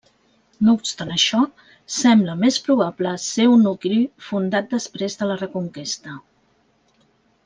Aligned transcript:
No 0.67 0.73
obstant 0.77 1.09
això, 1.15 1.41
sembla 1.97 2.33
més 2.39 2.57
probable 2.69 3.11
ser 3.25 3.45
un 3.57 3.61
nucli 3.67 3.99
fundat 4.31 4.73
després 4.75 5.19
de 5.21 5.29
la 5.33 5.37
Reconquesta. 5.43 6.17